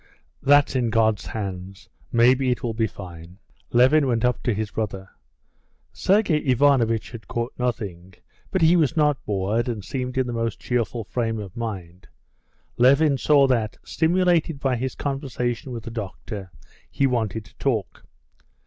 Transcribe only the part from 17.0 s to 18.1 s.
wanted to talk.